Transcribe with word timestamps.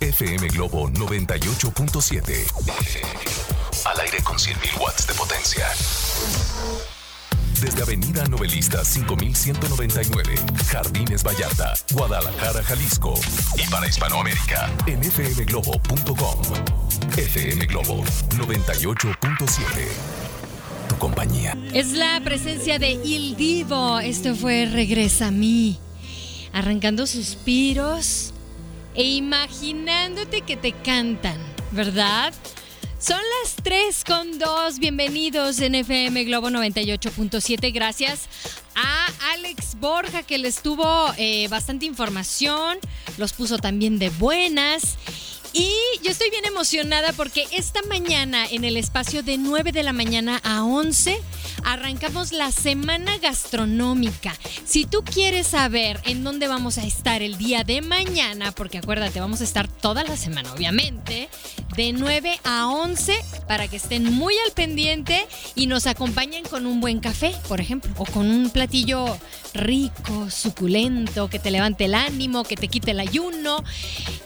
FM 0.00 0.48
Globo 0.48 0.88
98.7. 0.90 2.46
Al 3.86 4.00
aire 4.00 4.22
con 4.22 4.36
100.000 4.36 4.80
watts 4.80 5.06
de 5.06 5.14
potencia. 5.14 5.66
Desde 7.60 7.82
Avenida 7.82 8.24
Novelista 8.26 8.84
5199, 8.84 10.34
Jardines 10.68 11.22
Vallarta, 11.22 11.72
Guadalajara, 11.92 12.62
Jalisco. 12.62 13.14
Y 13.56 13.66
para 13.70 13.88
Hispanoamérica, 13.88 14.70
en 14.86 15.02
fmglobo.com. 15.02 16.42
FM 17.16 17.64
Globo 17.66 18.04
98.7. 18.36 19.62
Tu 20.88 20.96
compañía. 20.98 21.56
Es 21.72 21.92
la 21.92 22.20
presencia 22.22 22.78
de 22.78 22.90
Il 22.90 23.36
Divo. 23.36 23.98
Esto 24.00 24.34
fue 24.34 24.66
Regresa 24.66 25.28
a 25.28 25.30
mí. 25.30 25.78
Arrancando 26.52 27.06
suspiros 27.06 28.34
e 28.96 29.02
imaginándote 29.02 30.40
que 30.40 30.56
te 30.56 30.72
cantan, 30.72 31.36
¿verdad? 31.70 32.32
Son 32.98 33.20
las 33.42 33.56
3 33.62 34.04
con 34.04 34.38
2. 34.38 34.78
Bienvenidos 34.78 35.60
en 35.60 35.74
FM 35.74 36.24
Globo 36.24 36.48
98.7. 36.48 37.72
Gracias 37.72 38.26
a 38.74 39.06
Alex 39.34 39.78
Borja 39.78 40.22
que 40.22 40.38
les 40.38 40.62
tuvo 40.62 41.12
eh, 41.18 41.46
bastante 41.48 41.84
información. 41.84 42.78
Los 43.18 43.34
puso 43.34 43.58
también 43.58 43.98
de 43.98 44.08
buenas. 44.08 44.96
Y 45.58 45.72
yo 46.02 46.10
estoy 46.10 46.28
bien 46.28 46.44
emocionada 46.44 47.14
porque 47.14 47.46
esta 47.50 47.80
mañana 47.88 48.44
en 48.44 48.64
el 48.64 48.76
espacio 48.76 49.22
de 49.22 49.38
9 49.38 49.72
de 49.72 49.82
la 49.82 49.94
mañana 49.94 50.38
a 50.44 50.62
11 50.64 51.18
arrancamos 51.64 52.32
la 52.32 52.52
semana 52.52 53.16
gastronómica. 53.16 54.34
Si 54.66 54.84
tú 54.84 55.02
quieres 55.02 55.46
saber 55.46 55.98
en 56.04 56.22
dónde 56.24 56.46
vamos 56.46 56.76
a 56.76 56.84
estar 56.84 57.22
el 57.22 57.38
día 57.38 57.64
de 57.64 57.80
mañana, 57.80 58.52
porque 58.52 58.76
acuérdate, 58.76 59.18
vamos 59.18 59.40
a 59.40 59.44
estar 59.44 59.66
toda 59.66 60.04
la 60.04 60.18
semana, 60.18 60.52
obviamente, 60.52 61.30
de 61.74 61.94
9 61.94 62.38
a 62.44 62.68
11 62.68 63.18
para 63.48 63.66
que 63.66 63.76
estén 63.76 64.12
muy 64.12 64.34
al 64.44 64.52
pendiente 64.52 65.26
y 65.54 65.68
nos 65.68 65.86
acompañen 65.86 66.44
con 66.44 66.66
un 66.66 66.82
buen 66.82 67.00
café, 67.00 67.34
por 67.48 67.62
ejemplo, 67.62 67.90
o 67.96 68.04
con 68.04 68.28
un 68.28 68.50
platillo 68.50 69.18
rico, 69.56 70.30
suculento, 70.30 71.28
que 71.28 71.38
te 71.38 71.50
levante 71.50 71.86
el 71.86 71.94
ánimo, 71.94 72.44
que 72.44 72.56
te 72.56 72.68
quite 72.68 72.92
el 72.92 73.00
ayuno 73.00 73.62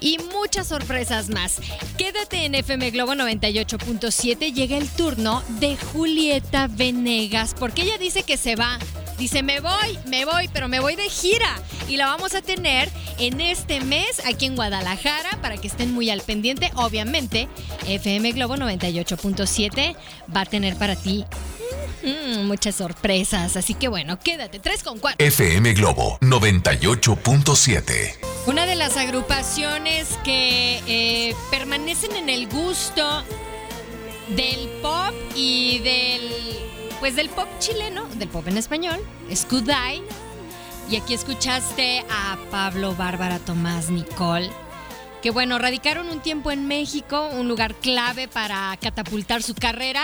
y 0.01 0.19
muchas 0.33 0.69
sorpresas 0.69 1.31
más. 1.31 1.61
Quédate 1.97 2.45
en 2.45 2.55
FM 2.55 2.91
Globo 2.91 3.15
98.7, 3.15 4.53
llega 4.53 4.77
el 4.77 4.89
turno 4.89 5.43
de 5.61 5.77
Julieta 5.77 6.69
Venegas, 6.69 7.55
porque 7.59 7.83
ella 7.83 7.99
dice 7.99 8.23
que 8.23 8.37
se 8.37 8.57
va. 8.57 8.79
Dice, 9.19 9.43
me 9.43 9.61
voy, 9.61 9.99
me 10.07 10.25
voy, 10.25 10.49
pero 10.51 10.69
me 10.69 10.81
voy 10.81 10.97
de 10.97 11.11
gira. 11.11 11.55
Y 11.89 11.99
la 11.99 12.07
vamos 12.07 12.35
a 12.35 12.41
tener 12.41 12.89
en 13.19 13.41
este 13.43 13.81
mes 13.81 14.23
aquí 14.25 14.47
en 14.47 14.57
Guadalajara 14.57 15.39
para 15.43 15.59
que 15.59 15.69
estén 15.69 15.93
muy 15.93 16.09
al 16.09 16.23
pendiente. 16.23 16.71
Obviamente, 16.75 17.47
FM 17.87 18.33
Globo 18.33 18.57
98.7 18.57 19.95
va 20.35 20.41
a 20.41 20.47
tener 20.47 20.75
para 20.77 20.97
ti 20.97 21.27
mm, 22.03 22.47
muchas 22.47 22.75
sorpresas. 22.77 23.57
Así 23.57 23.75
que 23.75 23.89
bueno, 23.89 24.19
quédate. 24.19 24.59
3 24.59 24.83
con 24.83 24.99
4. 24.99 25.25
FM 25.25 25.73
Globo 25.75 26.19
98.7. 26.21 28.17
Una 28.47 28.67
de 28.67 28.75
las 28.75 28.97
agrupaciones 28.97 30.19
que 30.25 30.81
eh, 30.87 31.35
permanecen 31.51 32.17
en 32.17 32.29
el 32.29 32.49
gusto 32.49 33.23
del 34.37 34.69
pop 34.83 35.15
y 35.35 35.79
del 35.81 36.31
pues 37.01 37.17
del 37.17 37.31
pop 37.31 37.49
chileno, 37.59 38.05
del 38.17 38.29
pop 38.29 38.47
en 38.47 38.59
español, 38.59 39.01
es 39.31 39.47
Kudai. 39.47 40.03
Y 40.91 40.97
aquí 40.97 41.15
escuchaste 41.15 42.05
a 42.11 42.37
Pablo 42.51 42.95
Bárbara 42.95 43.39
Tomás 43.39 43.91
Nicole, 43.91 44.51
que 45.23 45.31
bueno, 45.31 45.59
radicaron 45.59 46.09
un 46.09 46.21
tiempo 46.21 46.51
en 46.51 46.67
México, 46.67 47.29
un 47.33 47.49
lugar 47.49 47.75
clave 47.75 48.29
para 48.29 48.77
catapultar 48.81 49.43
su 49.43 49.55
carrera. 49.55 50.03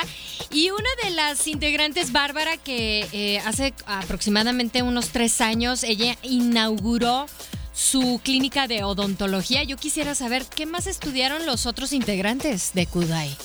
Y 0.51 0.71
una 0.71 0.89
de 1.05 1.11
las 1.11 1.47
integrantes, 1.47 2.13
Bárbara, 2.13 2.57
que 2.57 3.07
eh, 3.13 3.39
hace 3.47 3.75
aproximadamente 3.87 4.83
unos 4.83 5.09
tres 5.09 5.41
años, 5.41 5.85
ella 5.85 6.17
inauguró 6.23 7.27
su 7.73 8.21
clínica 8.23 8.67
de 8.67 8.85
odontología. 8.85 9.63
Yo 9.63 9.77
quisiera 9.77 10.15
saber 10.15 10.45
qué 10.47 10.67
más 10.67 10.87
estudiaron 10.87 11.47
los 11.47 11.67
otros 11.67 11.93
integrantes 11.93 12.73
de 12.75 12.87
Kudai. 12.87 13.37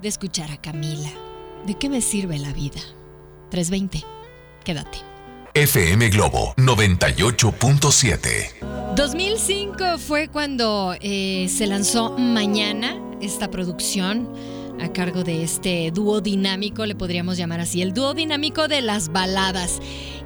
de 0.00 0.08
escuchar 0.08 0.50
a 0.50 0.60
Camila. 0.60 1.23
¿De 1.66 1.74
qué 1.74 1.88
me 1.88 2.02
sirve 2.02 2.38
la 2.38 2.52
vida? 2.52 2.80
320. 3.50 4.04
Quédate. 4.64 4.98
FM 5.54 6.10
Globo 6.10 6.54
98.7. 6.56 8.94
2005 8.96 9.98
fue 9.98 10.28
cuando 10.28 10.94
eh, 11.00 11.48
se 11.48 11.66
lanzó 11.66 12.16
Mañana, 12.18 12.96
esta 13.20 13.50
producción 13.50 14.28
a 14.80 14.92
cargo 14.92 15.24
de 15.24 15.42
este 15.42 15.90
dúo 15.92 16.20
dinámico, 16.20 16.84
le 16.84 16.94
podríamos 16.94 17.38
llamar 17.38 17.60
así, 17.60 17.80
el 17.80 17.94
dúo 17.94 18.12
dinámico 18.14 18.68
de 18.68 18.82
las 18.82 19.10
baladas. 19.10 19.80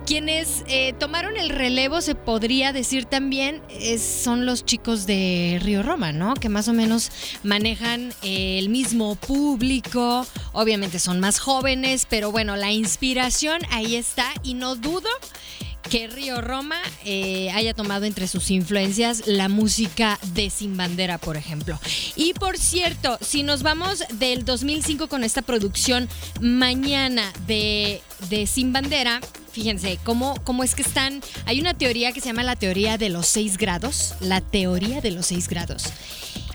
Quienes 0.08 0.64
eh, 0.69 0.94
tomaron 0.99 1.37
el 1.37 1.50
relevo, 1.50 2.00
se 2.00 2.14
podría 2.14 2.72
decir 2.72 3.05
también, 3.05 3.60
son 3.99 4.46
los 4.46 4.64
chicos 4.64 5.05
de 5.05 5.60
Río 5.62 5.82
Roma, 5.82 6.12
¿no? 6.12 6.32
Que 6.32 6.49
más 6.49 6.66
o 6.66 6.72
menos 6.72 7.12
manejan 7.43 8.14
eh, 8.22 8.58
el 8.58 8.70
mismo 8.70 9.16
público. 9.16 10.26
Obviamente 10.55 10.99
son 10.99 11.20
más 11.20 11.38
jóvenes, 11.38 12.06
pero 12.08 12.32
bueno, 12.32 12.56
la 12.56 12.72
inspiración 12.72 13.60
ahí 13.70 13.96
está 13.96 14.32
y 14.43 14.55
no 14.55 14.76
dudo 14.76 15.10
que 15.90 16.08
Río 16.08 16.40
Roma 16.40 16.81
eh, 17.04 17.50
haya 17.50 17.75
tomado 17.75 18.06
entre 18.06 18.28
sus 18.28 18.50
influencias 18.50 19.26
la 19.26 19.50
música 19.50 20.19
de 20.32 20.49
Sin 20.49 20.75
Bandera, 20.78 21.19
por 21.19 21.37
ejemplo. 21.37 21.78
Y 22.16 22.32
por 22.32 22.56
cierto, 22.56 23.19
si 23.20 23.43
nos 23.43 23.62
vamos 23.62 24.04
del 24.14 24.46
2005 24.46 25.08
con 25.08 25.22
esta 25.22 25.43
producción 25.43 26.08
Mañana 26.40 27.31
de, 27.46 28.00
de 28.31 28.46
Sin 28.46 28.72
Bandera, 28.72 29.20
fíjense 29.58 29.99
cómo, 30.05 30.37
cómo 30.44 30.62
es 30.62 30.76
que 30.76 30.82
están. 30.82 31.20
Hay 31.44 31.60
una 31.60 31.75
teoría 31.75 32.12
que 32.12 32.20
se 32.20 32.26
llama 32.26 32.44
la 32.44 32.55
teoría 32.55 32.96
de 32.96 33.08
los 33.08 33.26
seis 33.26 33.58
grados, 33.58 34.14
la 34.20 34.40
teoría 34.40 35.00
de 35.00 35.10
los 35.10 35.26
seis 35.26 35.49
grados. 35.49 35.82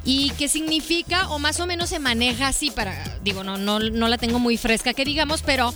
Y 0.06 0.32
qué 0.38 0.48
significa, 0.48 1.30
o 1.30 1.38
más 1.38 1.60
o 1.60 1.68
menos 1.68 1.90
se 1.90 2.00
maneja 2.00 2.48
así 2.48 2.72
para, 2.72 2.96
digo, 3.22 3.44
no, 3.44 3.58
no, 3.58 3.80
no 3.80 4.08
la 4.08 4.18
tengo 4.18 4.40
muy 4.40 4.56
fresca 4.56 4.94
que 4.94 5.04
digamos, 5.04 5.42
pero, 5.42 5.74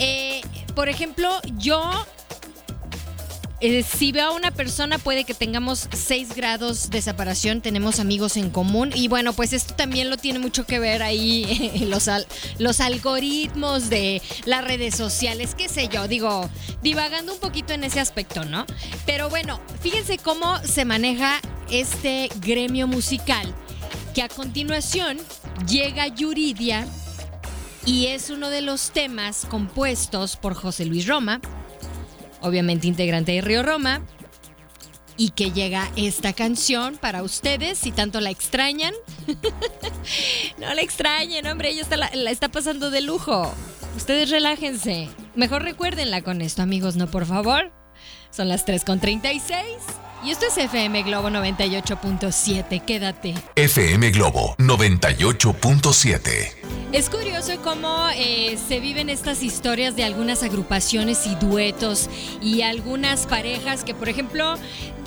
eh, 0.00 0.40
por 0.74 0.88
ejemplo, 0.88 1.40
yo 1.56 1.88
eh, 3.60 3.82
si 3.82 4.12
veo 4.12 4.26
a 4.28 4.32
una 4.32 4.50
persona 4.50 4.98
puede 4.98 5.24
que 5.24 5.32
tengamos 5.32 5.88
6 5.92 6.34
grados 6.34 6.90
de 6.90 7.00
separación, 7.00 7.62
tenemos 7.62 8.00
amigos 8.00 8.36
en 8.36 8.50
común 8.50 8.90
y 8.94 9.08
bueno, 9.08 9.32
pues 9.32 9.54
esto 9.54 9.74
también 9.74 10.10
lo 10.10 10.18
tiene 10.18 10.38
mucho 10.38 10.66
que 10.66 10.78
ver 10.78 11.02
ahí 11.02 11.86
los, 11.88 12.10
los 12.58 12.80
algoritmos 12.80 13.88
de 13.88 14.20
las 14.44 14.62
redes 14.62 14.94
sociales, 14.94 15.54
qué 15.54 15.68
sé 15.70 15.88
yo, 15.88 16.06
digo, 16.06 16.50
divagando 16.82 17.32
un 17.32 17.40
poquito 17.40 17.72
en 17.72 17.84
ese 17.84 17.98
aspecto, 17.98 18.44
¿no? 18.44 18.66
Pero 19.06 19.30
bueno, 19.30 19.58
fíjense 19.80 20.18
cómo 20.18 20.58
se 20.58 20.84
maneja 20.84 21.40
este 21.70 22.28
gremio 22.40 22.86
musical, 22.86 23.54
que 24.14 24.22
a 24.22 24.28
continuación 24.28 25.18
llega 25.66 26.06
Yuridia 26.08 26.86
y 27.86 28.08
es 28.08 28.28
uno 28.28 28.50
de 28.50 28.60
los 28.60 28.90
temas 28.90 29.46
compuestos 29.48 30.36
por 30.36 30.54
José 30.54 30.84
Luis 30.84 31.06
Roma 31.06 31.40
obviamente 32.46 32.86
integrante 32.86 33.32
de 33.32 33.40
Río 33.40 33.62
Roma, 33.62 34.02
y 35.16 35.30
que 35.30 35.50
llega 35.50 35.90
esta 35.96 36.32
canción 36.32 36.96
para 36.98 37.22
ustedes, 37.22 37.78
si 37.78 37.90
tanto 37.90 38.20
la 38.20 38.30
extrañan. 38.30 38.94
no 40.58 40.74
la 40.74 40.82
extrañen, 40.82 41.46
hombre, 41.46 41.70
ella 41.70 41.82
está, 41.82 41.96
la, 41.96 42.30
está 42.30 42.48
pasando 42.48 42.90
de 42.90 43.00
lujo. 43.00 43.52
Ustedes 43.96 44.30
relájense. 44.30 45.08
Mejor 45.34 45.62
recuérdenla 45.62 46.22
con 46.22 46.42
esto, 46.42 46.62
amigos, 46.62 46.96
¿no? 46.96 47.10
Por 47.10 47.24
favor. 47.26 47.72
Son 48.30 48.48
las 48.48 48.66
3.36 48.66 49.40
y 50.24 50.30
esto 50.30 50.46
es 50.46 50.58
FM 50.58 51.02
Globo 51.04 51.30
98.7. 51.30 52.84
Quédate. 52.84 53.34
FM 53.54 54.10
Globo 54.10 54.54
98.7. 54.58 56.55
Es 56.96 57.10
curioso 57.10 57.52
cómo 57.62 58.08
eh, 58.16 58.56
se 58.56 58.80
viven 58.80 59.10
estas 59.10 59.42
historias 59.42 59.96
de 59.96 60.04
algunas 60.04 60.42
agrupaciones 60.42 61.26
y 61.26 61.34
duetos 61.34 62.08
y 62.40 62.62
algunas 62.62 63.26
parejas 63.26 63.84
que, 63.84 63.92
por 63.92 64.08
ejemplo, 64.08 64.54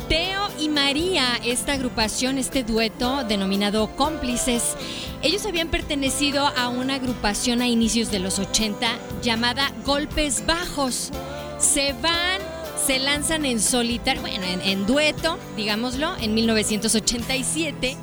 Teo 0.07 0.49
y 0.59 0.69
María, 0.69 1.25
esta 1.43 1.73
agrupación, 1.73 2.37
este 2.37 2.61
dueto 2.63 3.23
denominado 3.23 3.95
Cómplices, 3.95 4.75
ellos 5.23 5.47
habían 5.47 5.69
pertenecido 5.69 6.45
a 6.45 6.69
una 6.69 6.93
agrupación 6.93 7.59
a 7.59 7.67
inicios 7.67 8.11
de 8.11 8.19
los 8.19 8.37
80 8.37 8.87
llamada 9.23 9.73
Golpes 9.83 10.45
Bajos. 10.45 11.09
Se 11.57 11.93
van, 11.93 12.39
se 12.85 12.99
lanzan 12.99 13.45
en 13.45 13.59
solitario, 13.59 14.21
bueno, 14.21 14.45
en, 14.45 14.61
en 14.61 14.85
dueto, 14.85 15.39
digámoslo, 15.57 16.15
en 16.17 16.35
1987 16.35 17.97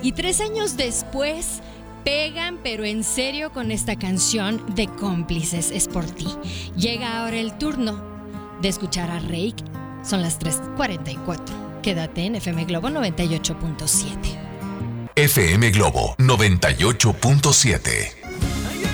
y 0.00 0.12
tres 0.12 0.40
años 0.40 0.76
después 0.76 1.60
pegan, 2.04 2.58
pero 2.62 2.84
en 2.84 3.04
serio, 3.04 3.52
con 3.52 3.70
esta 3.70 3.96
canción 3.96 4.62
de 4.74 4.86
cómplices. 4.86 5.70
Es 5.70 5.88
por 5.88 6.04
ti. 6.06 6.28
Llega 6.76 7.18
ahora 7.18 7.36
el 7.36 7.56
turno 7.58 8.02
de 8.60 8.68
escuchar 8.68 9.10
a 9.10 9.18
Rake. 9.20 9.64
Son 10.04 10.22
las 10.22 10.38
3:44. 10.38 11.80
Quédate 11.82 12.26
en 12.26 12.36
FM 12.36 12.64
Globo 12.64 12.88
98.7. 12.88 14.52
FM 15.16 15.70
Globo 15.70 16.14
98.7. 16.18 18.12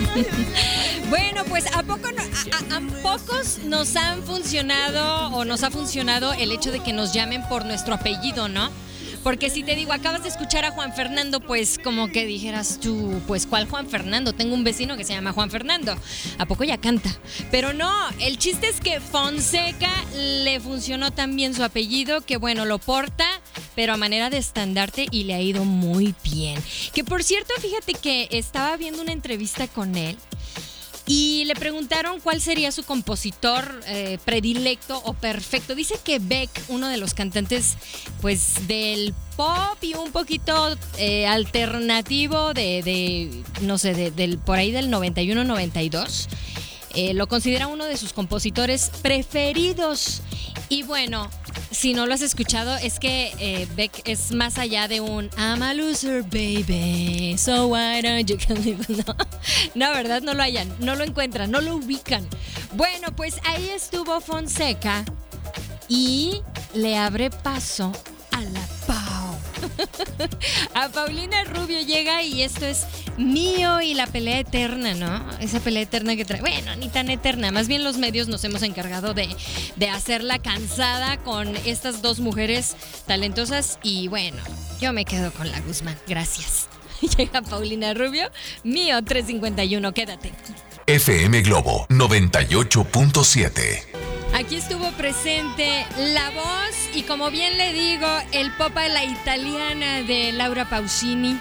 bueno, 1.11 1.45
pues 1.45 1.67
¿a 1.75 1.83
poco 1.83 2.09
a, 2.09 2.81
pocos 3.03 3.59
nos 3.65 3.95
han 3.97 4.23
funcionado 4.23 5.29
o 5.29 5.45
nos 5.45 5.63
ha 5.63 5.71
funcionado 5.71 6.33
el 6.33 6.51
hecho 6.53 6.73
de 6.73 6.81
que 6.81 6.93
nos 6.93 7.13
llamen 7.13 7.43
por 7.49 7.65
nuestro 7.65 7.95
apellido, 7.95 8.49
¿no? 8.49 8.71
Porque 9.23 9.51
si 9.51 9.63
te 9.63 9.75
digo, 9.75 9.93
acabas 9.93 10.23
de 10.23 10.29
escuchar 10.29 10.65
a 10.65 10.71
Juan 10.71 10.95
Fernando, 10.95 11.41
pues 11.41 11.79
como 11.83 12.09
que 12.09 12.27
dijeras 12.27 12.79
tú, 12.81 13.21
pues 13.27 13.47
¿cuál 13.47 13.69
Juan 13.69 13.89
Fernando? 13.89 14.33
Tengo 14.33 14.55
un 14.55 14.65
vecino 14.65 14.97
que 14.97 15.05
se 15.05 15.13
llama 15.13 15.33
Juan 15.33 15.51
Fernando. 15.51 15.97
¿A 16.39 16.47
poco 16.47 16.65
ya 16.65 16.79
canta? 16.79 17.11
Pero 17.51 17.73
no, 17.73 17.93
el 18.21 18.39
chiste 18.39 18.69
es 18.69 18.81
que 18.81 19.01
Fonseca 19.01 19.91
le 20.15 20.61
funcionó 20.61 21.11
tan 21.11 21.37
bien 21.37 21.55
su 21.55 21.63
apellido 21.63 22.21
que 22.21 22.37
bueno, 22.37 22.65
lo 22.65 22.79
porta, 22.79 23.27
pero 23.75 23.95
a 23.95 23.97
manera 23.97 24.31
de 24.31 24.39
estandarte 24.39 25.07
y 25.11 25.25
le 25.25 25.35
ha 25.35 25.41
ido 25.41 25.65
muy 25.65 26.15
bien. 26.25 26.63
Que 26.95 27.05
por 27.05 27.23
cierto, 27.23 27.53
fíjate 27.61 27.95
que 27.95 28.29
estaba 28.31 28.77
viendo 28.77 29.03
una 29.03 29.13
entrevista 29.13 29.69
con 29.69 29.97
él 29.97 30.17
y 31.09 31.47
le 31.47 31.55
preguntaron 31.55 32.21
cuál 32.21 32.43
sería 32.43 32.71
su 32.71 32.85
compositor 32.85 33.81
eh, 33.87 34.19
predilecto 34.27 35.01
o 35.05 35.15
perfecto. 35.15 35.75
Dice 35.75 35.99
que 36.05 36.19
Beck, 36.19 36.51
uno 36.69 36.87
de 36.89 36.99
los 36.99 37.15
cantantes 37.15 37.77
pues 38.21 38.69
del 38.69 39.15
pop 39.35 39.79
y 39.81 39.95
un 39.95 40.13
poquito 40.13 40.77
eh, 40.99 41.27
alternativo 41.27 42.53
de, 42.53 43.43
no 43.63 43.79
sé, 43.79 44.11
del, 44.11 44.37
por 44.37 44.59
ahí 44.59 44.71
del 44.71 44.91
91-92, 44.91 46.29
eh, 46.95 47.15
lo 47.15 47.27
considera 47.27 47.69
uno 47.69 47.87
de 47.87 47.97
sus 47.97 48.13
compositores 48.13 48.91
preferidos. 49.01 50.21
Y 50.69 50.83
bueno, 50.83 51.31
si 51.71 51.95
no 51.95 52.07
lo 52.07 52.15
has 52.15 52.23
escuchado, 52.23 52.77
es 52.77 52.99
que 52.99 53.33
eh, 53.39 53.67
Beck 53.77 54.03
es 54.05 54.33
más 54.33 54.59
allá 54.59 54.89
de 54.89 55.01
un 55.01 55.31
I'm 55.37 55.63
a 55.63 55.75
loser, 55.75 56.23
baby. 56.23 57.37
So 57.39 57.69
why 57.69 58.01
don't 58.03 58.29
you 58.29 58.37
come 58.37 58.77
no, 58.89 59.15
no, 59.75 59.93
¿verdad? 59.93 60.23
No 60.23 60.35
lo 60.35 60.43
hayan, 60.43 60.69
no 60.81 60.95
lo 60.95 61.05
encuentran, 61.05 61.51
no 61.51 61.61
lo 61.61 61.77
ubican. 61.77 62.27
Bueno, 62.73 63.15
pues 63.15 63.37
ahí 63.45 63.69
estuvo 63.69 64.21
Fonseca 64.21 65.05
y 65.89 66.43
le 66.75 66.97
abre 66.97 67.31
paso 67.31 67.93
a 68.33 68.43
la 68.43 68.67
a 70.75 70.89
Paulina 70.89 71.45
Rubio 71.45 71.81
llega 71.81 72.23
y 72.23 72.43
esto 72.43 72.67
es 72.67 72.87
mío 73.19 73.81
y 73.81 73.95
la 73.95 74.07
pelea 74.07 74.39
eterna, 74.39 74.95
¿no? 74.95 75.27
Esa 75.41 75.61
pelea 75.61 75.83
eterna 75.83 76.17
que 76.17 76.25
trae. 76.25 76.41
Bueno, 76.41 76.75
ni 76.77 76.89
tan 76.89 77.11
eterna. 77.11 77.51
Más 77.51 77.69
bien 77.69 77.85
los 77.85 77.99
medios 77.99 78.29
nos 78.29 78.43
hemos 78.45 78.63
encargado 78.63 79.13
de, 79.15 79.29
de 79.77 79.91
hacerla 79.91 80.39
cansada 80.39 81.19
con 81.19 81.55
estas 81.67 82.01
dos 82.01 82.21
mujeres 82.21 82.77
talentosas. 83.07 83.79
Y 83.83 84.09
bueno, 84.09 84.39
yo 84.81 84.93
me 84.93 85.05
quedo 85.05 85.33
con 85.33 85.51
la 85.51 85.61
Guzmán. 85.61 85.99
Gracias. 86.07 86.69
Llega 87.17 87.43
Paulina 87.43 87.93
Rubio, 87.95 88.31
mío 88.65 89.03
351, 89.03 89.93
quédate. 89.93 90.33
FM 90.87 91.43
Globo 91.43 91.87
98.7. 91.91 93.83
Aquí 94.35 94.57
estuvo 94.57 94.91
presente 94.93 95.87
la 95.99 96.31
voz 96.31 96.95
y 96.95 97.03
como 97.03 97.31
bien 97.31 97.57
le 97.59 97.73
digo, 97.73 98.07
el 98.33 98.53
popa 98.53 98.89
la 98.89 99.05
italiana 99.05 100.03
de 100.03 100.33
Laura 100.33 100.69
Pausini. 100.69 101.39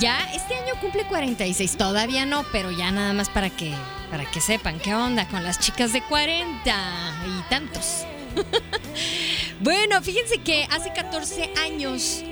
Ya 0.00 0.18
este 0.34 0.54
año 0.54 0.74
cumple 0.80 1.04
46, 1.04 1.76
todavía 1.76 2.26
no, 2.26 2.44
pero 2.52 2.70
ya 2.70 2.90
nada 2.90 3.12
más 3.12 3.28
para 3.28 3.50
que 3.50 3.74
para 4.10 4.24
que 4.30 4.40
sepan 4.40 4.78
qué 4.78 4.94
onda 4.94 5.28
con 5.28 5.42
las 5.42 5.58
chicas 5.58 5.92
de 5.92 6.02
40 6.02 6.74
y 7.26 7.50
tantos. 7.50 8.04
bueno, 9.60 10.00
fíjense 10.02 10.38
que 10.38 10.66
hace 10.70 10.92
14 10.92 11.52
años 11.64 12.22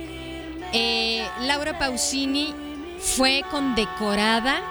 eh, 0.73 1.27
Laura 1.41 1.77
Pausini 1.77 2.53
fue 2.99 3.43
condecorada 3.51 4.61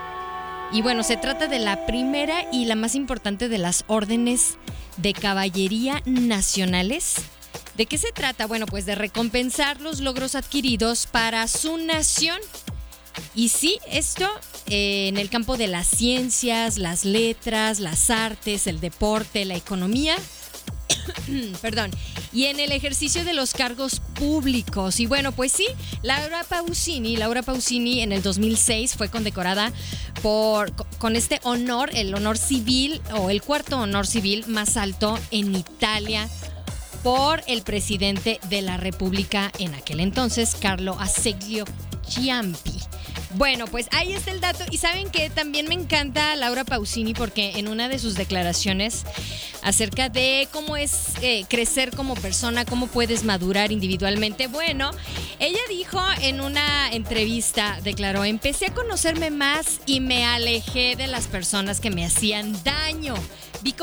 y 0.73 0.83
bueno, 0.83 1.03
se 1.03 1.17
trata 1.17 1.47
de 1.47 1.59
la 1.59 1.87
primera 1.87 2.45
y 2.53 2.65
la 2.65 2.75
más 2.75 2.95
importante 2.95 3.49
de 3.49 3.59
las 3.59 3.85
órdenes 3.87 4.59
de 4.97 5.13
Caballería 5.13 6.03
Nacionales. 6.07 7.17
¿De 7.77 7.87
qué 7.87 7.99
se 7.99 8.11
trata? 8.13 8.47
Bueno, 8.47 8.67
pues 8.67 8.85
de 8.85 8.95
recompensar 8.95 9.81
los 9.81 10.01
logros 10.01 10.35
adquiridos 10.35 11.07
para 11.07 11.47
su 11.47 11.77
nación. 11.77 12.41
Y 13.35 13.51
sí, 13.51 13.79
esto 13.91 14.29
eh, 14.69 15.09
en 15.09 15.19
el 15.19 15.29
campo 15.29 15.57
de 15.57 15.67
las 15.67 15.87
ciencias, 15.87 16.79
las 16.79 17.05
letras, 17.05 17.81
las 17.81 18.11
artes, 18.11 18.67
el 18.67 18.81
deporte, 18.81 19.45
la 19.45 19.55
economía. 19.55 20.17
Perdón. 21.63 21.91
y 22.33 22.47
en 22.47 22.61
el 22.61 22.73
ejercicio 22.73 23.25
de 23.25 23.33
los 23.33 23.53
cargos 23.53 24.01
públicos. 24.15 25.01
Y 25.01 25.07
bueno, 25.07 25.33
pues 25.33 25.53
sí, 25.53 25.67
Laura 26.03 26.45
Pausini, 26.45 27.17
Laura 27.17 27.43
Pausini 27.43 28.03
en 28.03 28.13
el 28.13 28.23
2006 28.23 28.95
fue 28.95 29.09
condecorada 29.09 29.73
por, 30.23 30.73
con 30.99 31.17
este 31.17 31.41
honor, 31.43 31.91
el 31.95 32.15
honor 32.15 32.39
civil 32.39 33.01
o 33.15 33.31
el 33.31 33.43
cuarto 33.43 33.79
honor 33.79 34.07
civil 34.07 34.45
más 34.49 34.77
alto 34.77 35.19
en 35.31 35.55
Italia 35.55 36.29
por 37.03 37.43
el 37.47 37.63
presidente 37.63 38.41
de 38.49 38.63
la 38.63 38.77
República 38.77 39.53
en 39.59 39.75
aquel 39.75 40.01
entonces, 40.01 40.57
Carlo 40.61 40.99
Azeglio 40.99 41.65
Ciampi. 42.09 42.81
Bueno, 43.37 43.67
pues 43.67 43.89
ahí 43.93 44.15
está 44.15 44.31
el 44.31 44.41
dato. 44.41 44.65
Y 44.71 44.79
saben 44.79 45.11
que 45.11 45.29
también 45.29 45.69
me 45.69 45.75
encanta 45.75 46.35
Laura 46.37 46.65
Pausini 46.65 47.13
porque 47.13 47.59
en 47.59 47.69
una 47.69 47.87
de 47.89 47.99
sus 47.99 48.15
declaraciones 48.15 49.05
acerca 49.63 50.09
de 50.09 50.49
cómo 50.53 50.79
es 50.79 51.13
eh, 51.21 51.45
crecer 51.47 51.95
como 51.95 52.15
persona, 52.15 52.65
cómo 52.65 52.87
puedes 52.87 53.25
madurar 53.25 53.73
individualmente, 53.73 54.47
bueno, 54.47 54.91
ella 55.39 55.61
dijo 55.69 56.01
en 56.23 56.41
una 56.41 56.91
entrevista, 56.93 57.79
declaró, 57.83 58.25
empecé 58.25 58.67
a 58.67 58.75
conocerme 58.75 59.31
más 59.31 59.81
y 59.85 60.01
me 60.01 60.25
alejé 60.25 60.97
de 60.97 61.07
las 61.07 61.27
personas 61.27 61.81
que 61.81 61.91
me 61.91 62.07
hacían 62.07 62.57
daño. 62.65 63.15
Vi 63.63 63.75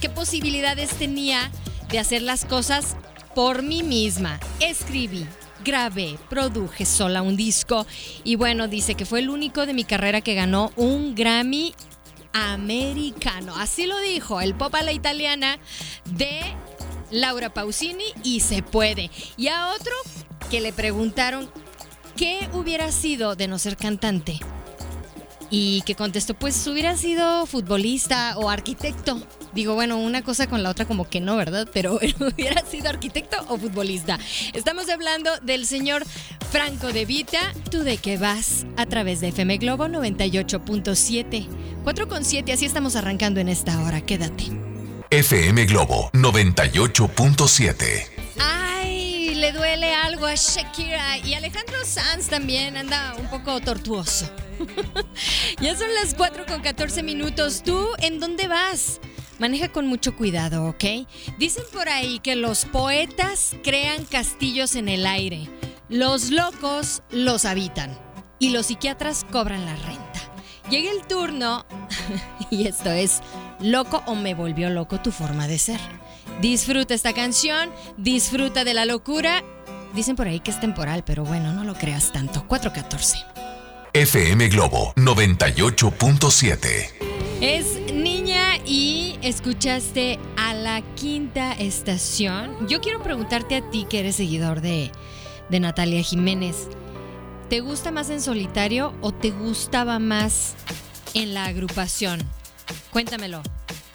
qué 0.00 0.08
posibilidades 0.08 0.90
tenía 0.90 1.50
de 1.88 1.98
hacer 1.98 2.22
las 2.22 2.44
cosas 2.44 2.96
por 3.34 3.62
mí 3.62 3.82
misma. 3.82 4.38
Escribí, 4.60 5.26
grabé, 5.64 6.18
produje 6.28 6.84
sola 6.84 7.22
un 7.22 7.36
disco 7.36 7.86
y 8.24 8.36
bueno, 8.36 8.68
dice 8.68 8.94
que 8.94 9.04
fue 9.06 9.20
el 9.20 9.30
único 9.30 9.66
de 9.66 9.74
mi 9.74 9.84
carrera 9.84 10.20
que 10.20 10.34
ganó 10.34 10.72
un 10.76 11.14
Grammy 11.14 11.74
americano. 12.32 13.54
Así 13.56 13.86
lo 13.86 13.98
dijo 14.00 14.40
el 14.40 14.54
pop 14.54 14.74
a 14.74 14.82
la 14.82 14.92
italiana 14.92 15.58
de 16.04 16.40
Laura 17.10 17.52
Pausini 17.52 18.04
y 18.22 18.40
se 18.40 18.62
puede. 18.62 19.10
Y 19.36 19.48
a 19.48 19.68
otro 19.68 19.92
que 20.50 20.60
le 20.60 20.72
preguntaron 20.72 21.50
qué 22.16 22.48
hubiera 22.52 22.92
sido 22.92 23.36
de 23.36 23.48
no 23.48 23.58
ser 23.58 23.76
cantante. 23.76 24.40
Y 25.50 25.82
que 25.82 25.96
contestó, 25.96 26.34
pues 26.34 26.64
hubiera 26.68 26.96
sido 26.96 27.44
futbolista 27.46 28.38
o 28.38 28.48
arquitecto. 28.50 29.20
Digo, 29.52 29.74
bueno, 29.74 29.98
una 29.98 30.22
cosa 30.22 30.48
con 30.48 30.62
la 30.62 30.70
otra 30.70 30.84
como 30.84 31.08
que 31.08 31.20
no, 31.20 31.36
¿verdad? 31.36 31.68
Pero 31.72 31.94
hubiera 32.20 32.64
sido 32.64 32.88
arquitecto 32.88 33.36
o 33.48 33.58
futbolista. 33.58 34.18
Estamos 34.52 34.88
hablando 34.88 35.30
del 35.40 35.66
señor 35.66 36.04
Franco 36.50 36.92
de 36.92 37.04
Vita. 37.04 37.52
¿Tú 37.70 37.80
de 37.80 37.96
qué 37.96 38.16
vas? 38.16 38.64
A 38.76 38.86
través 38.86 39.20
de 39.20 39.28
FM 39.28 39.58
Globo 39.58 39.86
98.7. 39.86 41.48
4.7, 41.84 42.52
así 42.52 42.66
estamos 42.66 42.94
arrancando 42.94 43.40
en 43.40 43.48
esta 43.48 43.82
hora. 43.82 44.00
Quédate. 44.00 44.44
FM 45.10 45.64
Globo 45.66 46.10
98.7. 46.12 48.06
Ay, 48.38 49.34
le 49.34 49.50
duele 49.50 49.92
algo 49.92 50.26
a 50.26 50.36
Shakira 50.36 51.18
y 51.18 51.34
Alejandro 51.34 51.84
Sanz 51.84 52.28
también 52.28 52.76
anda 52.76 53.16
un 53.18 53.28
poco 53.28 53.60
tortuoso. 53.60 54.30
Ya 55.60 55.76
son 55.76 55.88
las 55.94 56.14
4 56.14 56.46
con 56.46 56.60
14 56.60 57.02
minutos. 57.02 57.62
¿Tú 57.62 57.88
en 57.98 58.20
dónde 58.20 58.48
vas? 58.48 59.00
Maneja 59.38 59.70
con 59.70 59.86
mucho 59.86 60.16
cuidado, 60.16 60.66
¿ok? 60.66 60.84
Dicen 61.38 61.64
por 61.72 61.88
ahí 61.88 62.18
que 62.20 62.36
los 62.36 62.66
poetas 62.66 63.56
crean 63.62 64.04
castillos 64.04 64.76
en 64.76 64.88
el 64.88 65.06
aire, 65.06 65.48
los 65.88 66.30
locos 66.30 67.02
los 67.10 67.46
habitan 67.46 67.98
y 68.38 68.50
los 68.50 68.66
psiquiatras 68.66 69.24
cobran 69.30 69.64
la 69.64 69.76
renta. 69.76 70.20
Llega 70.68 70.90
el 70.90 71.06
turno, 71.06 71.64
y 72.50 72.68
esto 72.68 72.90
es 72.90 73.22
Loco 73.60 74.02
o 74.06 74.14
me 74.14 74.34
volvió 74.34 74.70
loco 74.70 75.00
tu 75.00 75.12
forma 75.12 75.46
de 75.46 75.58
ser. 75.58 75.80
Disfruta 76.40 76.94
esta 76.94 77.12
canción, 77.12 77.70
disfruta 77.98 78.64
de 78.64 78.72
la 78.72 78.86
locura. 78.86 79.42
Dicen 79.94 80.16
por 80.16 80.28
ahí 80.28 80.40
que 80.40 80.50
es 80.50 80.58
temporal, 80.60 81.04
pero 81.04 81.24
bueno, 81.24 81.52
no 81.52 81.64
lo 81.64 81.74
creas 81.74 82.10
tanto. 82.10 82.46
414. 82.46 83.39
FM 83.92 84.48
Globo 84.50 84.92
98.7. 84.94 86.92
Es 87.40 87.80
niña 87.92 88.56
y 88.64 89.18
escuchaste 89.20 90.20
a 90.36 90.54
la 90.54 90.80
quinta 90.94 91.52
estación. 91.54 92.68
Yo 92.68 92.80
quiero 92.80 93.02
preguntarte 93.02 93.56
a 93.56 93.68
ti 93.68 93.88
que 93.90 93.98
eres 93.98 94.14
seguidor 94.14 94.60
de, 94.60 94.92
de 95.48 95.60
Natalia 95.60 96.02
Jiménez. 96.02 96.68
¿Te 97.48 97.58
gusta 97.58 97.90
más 97.90 98.10
en 98.10 98.20
solitario 98.20 98.94
o 99.00 99.12
te 99.12 99.32
gustaba 99.32 99.98
más 99.98 100.54
en 101.14 101.34
la 101.34 101.46
agrupación? 101.46 102.22
Cuéntamelo 102.92 103.42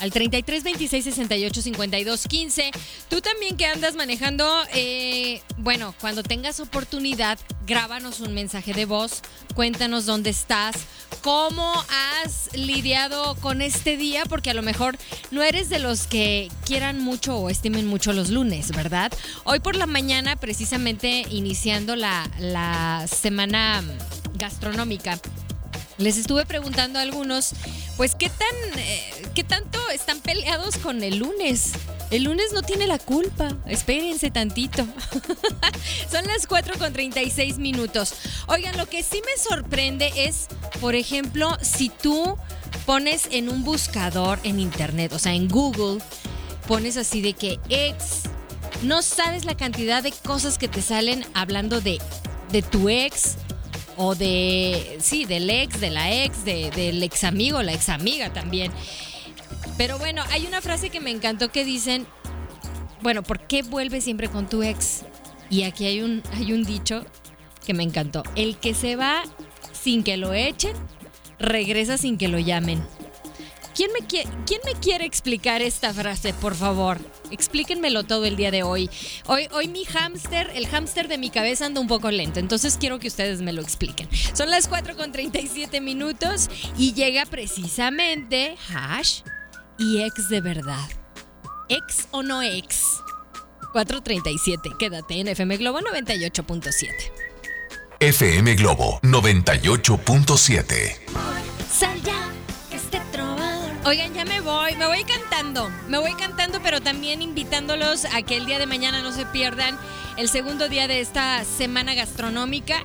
al 0.05 0.11
33 0.11 0.63
26 0.63 1.03
68 1.03 1.61
52 1.63 2.27
15. 2.27 2.71
Tú 3.09 3.21
también 3.21 3.57
que 3.57 3.65
andas 3.65 3.95
manejando, 3.95 4.47
eh, 4.73 5.41
bueno, 5.57 5.95
cuando 5.99 6.21
tengas 6.21 6.59
oportunidad, 6.59 7.39
grábanos 7.65 8.19
un 8.19 8.35
mensaje 8.35 8.73
de 8.73 8.85
voz, 8.85 9.23
cuéntanos 9.55 10.05
dónde 10.05 10.29
estás, 10.29 10.75
cómo 11.21 11.73
has 11.89 12.55
lidiado 12.55 13.35
con 13.41 13.63
este 13.63 13.97
día, 13.97 14.25
porque 14.29 14.51
a 14.51 14.53
lo 14.53 14.61
mejor 14.61 14.95
no 15.31 15.41
eres 15.41 15.69
de 15.69 15.79
los 15.79 16.05
que 16.05 16.51
quieran 16.65 17.01
mucho 17.01 17.37
o 17.37 17.49
estimen 17.49 17.87
mucho 17.87 18.13
los 18.13 18.29
lunes, 18.29 18.71
¿verdad? 18.73 19.11
Hoy 19.43 19.59
por 19.59 19.75
la 19.75 19.87
mañana, 19.87 20.35
precisamente 20.35 21.25
iniciando 21.31 21.95
la, 21.95 22.29
la 22.39 23.07
semana 23.07 23.83
gastronómica, 24.35 25.19
les 25.97 26.17
estuve 26.17 26.45
preguntando 26.45 26.99
a 26.99 27.01
algunos, 27.01 27.53
pues, 27.97 28.15
¿qué 28.15 28.29
tan, 28.29 28.79
eh, 28.79 29.11
qué 29.33 29.43
tanto 29.43 29.79
están 29.89 30.19
peleados 30.19 30.77
con 30.77 31.03
el 31.03 31.17
lunes? 31.17 31.73
El 32.11 32.23
lunes 32.23 32.53
no 32.53 32.61
tiene 32.61 32.87
la 32.87 32.99
culpa. 32.99 33.55
Espérense 33.65 34.29
tantito. 34.31 34.85
Son 36.11 36.25
las 36.25 36.45
4 36.47 36.77
con 36.77 36.93
36 36.93 37.57
minutos. 37.57 38.13
Oigan, 38.47 38.77
lo 38.77 38.85
que 38.85 39.01
sí 39.01 39.21
me 39.25 39.41
sorprende 39.41 40.11
es, 40.15 40.47
por 40.81 40.95
ejemplo, 40.95 41.57
si 41.61 41.89
tú 41.89 42.37
pones 42.85 43.27
en 43.31 43.49
un 43.49 43.63
buscador 43.63 44.39
en 44.43 44.59
internet, 44.59 45.13
o 45.13 45.19
sea, 45.19 45.33
en 45.33 45.47
Google, 45.47 46.01
pones 46.67 46.97
así 46.97 47.21
de 47.21 47.33
que 47.33 47.59
ex, 47.69 48.23
no 48.83 49.01
sabes 49.01 49.45
la 49.45 49.55
cantidad 49.55 50.03
de 50.03 50.11
cosas 50.11 50.57
que 50.57 50.67
te 50.67 50.81
salen 50.81 51.25
hablando 51.33 51.81
de, 51.81 51.99
de 52.51 52.61
tu 52.61 52.89
ex 52.89 53.37
o 53.97 54.15
de, 54.15 54.97
sí, 55.01 55.25
del 55.25 55.49
ex, 55.49 55.79
de 55.79 55.89
la 55.89 56.11
ex, 56.23 56.45
del 56.45 57.01
ex 57.03 57.23
amigo, 57.23 57.61
la 57.61 57.73
ex 57.73 57.89
amiga 57.89 58.31
también. 58.33 58.71
Pero 59.77 59.97
bueno, 59.97 60.23
hay 60.29 60.45
una 60.45 60.61
frase 60.61 60.89
que 60.89 60.99
me 60.99 61.11
encantó 61.11 61.51
que 61.51 61.65
dicen, 61.65 62.05
bueno, 63.01 63.23
¿por 63.23 63.45
qué 63.47 63.61
vuelves 63.61 64.03
siempre 64.03 64.29
con 64.29 64.47
tu 64.47 64.63
ex? 64.63 65.03
Y 65.49 65.63
aquí 65.63 65.85
hay 65.85 66.01
un, 66.01 66.23
hay 66.33 66.53
un 66.53 66.63
dicho 66.63 67.05
que 67.65 67.73
me 67.73 67.83
encantó. 67.83 68.23
El 68.35 68.57
que 68.57 68.73
se 68.73 68.95
va 68.95 69.23
sin 69.73 70.03
que 70.03 70.17
lo 70.17 70.33
echen, 70.33 70.73
regresa 71.39 71.97
sin 71.97 72.17
que 72.17 72.27
lo 72.27 72.39
llamen. 72.39 72.83
¿Quién 73.75 73.91
me, 73.91 74.07
¿Quién 74.07 74.61
me 74.63 74.73
quiere 74.79 75.05
explicar 75.05 75.61
esta 75.61 75.93
frase, 75.93 76.33
por 76.33 76.55
favor? 76.55 76.97
Explíquenmelo 77.29 78.05
todo 78.05 78.23
el 78.23 78.37
día 78.37 78.49
de 78.49 78.63
hoy. 78.63 78.89
Hoy, 79.25 79.49
hoy 79.51 79.67
mi 79.67 79.83
hámster, 79.83 80.49
el 80.55 80.65
hámster 80.67 81.09
de 81.09 81.17
mi 81.17 81.29
cabeza 81.29 81.65
anda 81.65 81.81
un 81.81 81.87
poco 81.87 82.09
lento, 82.09 82.39
entonces 82.39 82.77
quiero 82.79 82.99
que 82.99 83.09
ustedes 83.09 83.41
me 83.41 83.51
lo 83.51 83.61
expliquen. 83.61 84.07
Son 84.33 84.49
las 84.49 84.69
4 84.69 84.95
con 84.95 85.11
37 85.11 85.81
minutos 85.81 86.49
y 86.77 86.93
llega 86.93 87.25
precisamente 87.25 88.55
Hash 88.73 89.23
y 89.77 90.03
ex 90.03 90.29
de 90.29 90.39
verdad. 90.39 90.87
¿Ex 91.67 92.07
o 92.11 92.23
no 92.23 92.41
ex? 92.41 92.81
437, 93.73 94.69
quédate 94.79 95.19
en 95.19 95.27
FM 95.27 95.57
Globo 95.57 95.81
98.7. 95.81 96.87
FM 97.99 98.55
Globo 98.55 99.01
98.7. 99.01 100.97
Sal 101.69 102.01
ya 102.03 102.25
Oigan, 103.85 104.15
ya 104.15 104.25
me 104.25 104.41
voy, 104.41 104.75
me 104.77 104.87
voy 104.87 105.03
cantando, 105.03 105.69
me 105.87 105.99
voy 105.99 106.15
cantando, 106.15 106.59
pero 106.63 106.81
también 106.81 107.21
invitándolos 107.21 108.05
a 108.05 108.23
que 108.23 108.35
el 108.35 108.47
día 108.47 108.57
de 108.57 108.65
mañana 108.65 109.03
no 109.03 109.11
se 109.11 109.27
pierdan 109.27 109.77
el 110.17 110.27
segundo 110.27 110.67
día 110.67 110.87
de 110.87 111.01
esta 111.01 111.45
semana 111.45 111.93
gastronómica. 111.93 112.83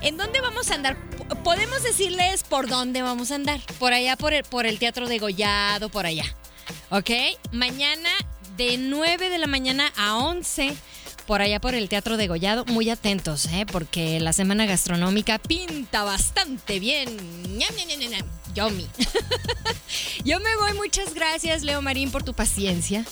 ¿En 0.00 0.16
dónde 0.16 0.40
vamos 0.40 0.70
a 0.70 0.76
andar? 0.76 0.96
Podemos 1.44 1.82
decirles 1.82 2.44
por 2.44 2.66
dónde 2.66 3.02
vamos 3.02 3.30
a 3.30 3.34
andar. 3.34 3.60
Por 3.78 3.92
allá, 3.92 4.16
por 4.16 4.32
el, 4.64 4.78
Teatro 4.78 5.06
de 5.06 5.18
Gollado, 5.18 5.90
por 5.90 6.06
allá. 6.06 6.24
¿Ok? 6.88 7.10
Mañana 7.52 8.08
de 8.56 8.78
9 8.78 9.28
de 9.28 9.36
la 9.36 9.48
mañana 9.48 9.92
a 9.98 10.16
11 10.16 10.74
por 11.26 11.42
allá 11.42 11.60
por 11.60 11.74
el 11.74 11.90
Teatro 11.90 12.16
de 12.16 12.26
Gollado. 12.26 12.64
Muy 12.64 12.88
atentos, 12.88 13.44
¿eh? 13.52 13.66
porque 13.70 14.18
la 14.18 14.32
semana 14.32 14.64
gastronómica 14.64 15.38
pinta 15.38 16.04
bastante 16.04 16.80
bien. 16.80 17.14
Yo 20.24 20.40
me 20.40 20.56
voy. 20.56 20.74
Muchas 20.74 21.14
gracias, 21.14 21.62
Leo 21.62 21.82
Marín, 21.82 22.10
por 22.10 22.22
tu 22.22 22.34
paciencia. 22.34 23.04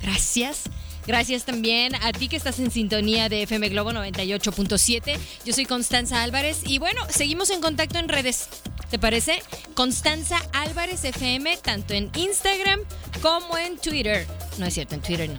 Gracias. 0.00 0.62
Gracias 1.06 1.44
también 1.44 1.94
a 1.96 2.12
ti 2.12 2.28
que 2.28 2.36
estás 2.36 2.58
en 2.58 2.70
sintonía 2.70 3.28
de 3.28 3.42
FM 3.42 3.68
Globo 3.68 3.90
98.7. 3.90 5.18
Yo 5.44 5.52
soy 5.52 5.66
Constanza 5.66 6.22
Álvarez 6.22 6.62
y 6.64 6.78
bueno, 6.78 7.02
seguimos 7.10 7.50
en 7.50 7.60
contacto 7.60 7.98
en 7.98 8.08
redes. 8.08 8.48
¿Te 8.90 8.98
parece? 8.98 9.42
Constanza 9.74 10.38
Álvarez 10.52 11.04
FM, 11.04 11.58
tanto 11.58 11.92
en 11.92 12.10
Instagram 12.16 12.80
como 13.20 13.58
en 13.58 13.76
Twitter. 13.76 14.26
No 14.58 14.66
es 14.66 14.74
cierto, 14.74 14.94
en 14.94 15.02
Twitter 15.02 15.28
no 15.28 15.38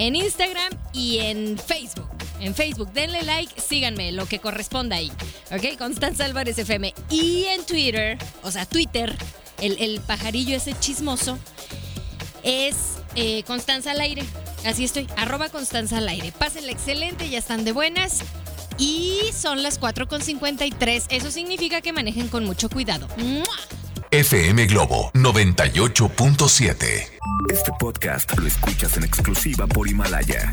en 0.00 0.16
Instagram 0.16 0.72
y 0.94 1.18
en 1.18 1.58
Facebook. 1.58 2.09
En 2.40 2.54
Facebook, 2.54 2.92
denle 2.92 3.22
like, 3.22 3.60
síganme, 3.60 4.12
lo 4.12 4.26
que 4.26 4.38
corresponda 4.38 4.96
ahí. 4.96 5.12
¿Ok? 5.52 5.78
Constanza 5.78 6.24
Álvarez 6.24 6.58
FM. 6.58 6.94
Y 7.10 7.44
en 7.44 7.64
Twitter, 7.64 8.18
o 8.42 8.50
sea, 8.50 8.66
Twitter, 8.66 9.14
el, 9.60 9.76
el 9.78 10.00
pajarillo 10.00 10.56
ese 10.56 10.78
chismoso, 10.78 11.38
es 12.42 12.98
eh, 13.14 13.42
Constanza 13.44 13.92
al 13.92 14.00
aire. 14.00 14.24
Así 14.64 14.84
estoy, 14.84 15.06
arroba 15.16 15.48
Constanza 15.48 15.98
al 15.98 16.08
aire. 16.08 16.32
Pásenla 16.32 16.72
excelente, 16.72 17.28
ya 17.28 17.38
están 17.38 17.64
de 17.64 17.72
buenas. 17.72 18.20
Y 18.78 19.20
son 19.34 19.62
las 19.62 19.80
4.53. 19.80 21.04
Eso 21.10 21.30
significa 21.30 21.80
que 21.80 21.92
manejen 21.92 22.28
con 22.28 22.44
mucho 22.44 22.70
cuidado. 22.70 23.08
¡Mua! 23.18 23.44
FM 24.10 24.66
Globo 24.66 25.10
98.7. 25.14 27.20
Este 27.48 27.70
podcast 27.78 28.36
lo 28.38 28.46
escuchas 28.46 28.96
en 28.96 29.04
exclusiva 29.04 29.66
por 29.66 29.88
Himalaya. 29.88 30.52